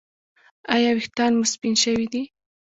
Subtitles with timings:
[0.73, 2.23] ایا ویښتان مو سپین شوي دي؟